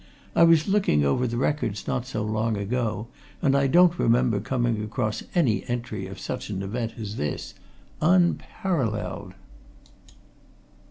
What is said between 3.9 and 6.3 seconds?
remember coming across any entry of